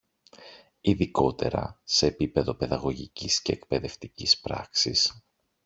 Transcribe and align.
Ειδικότερα, 0.81 1.79
σε 1.83 2.05
επίπεδο 2.05 2.53
παιδαγωγικής 2.53 3.41
και 3.41 3.51
εκπαιδευτικής 3.53 4.39
πράξης 4.39 5.23